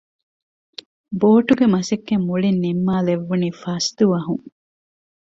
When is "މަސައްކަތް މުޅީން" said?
1.73-2.59